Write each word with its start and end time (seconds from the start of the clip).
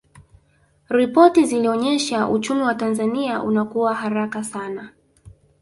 ripoti 0.89 1.45
zilionyesha 1.45 2.29
uchumi 2.29 2.61
wa 2.61 2.75
tanzania 2.75 3.43
unakua 3.43 3.95
haraka 3.95 4.43
sana 4.43 4.91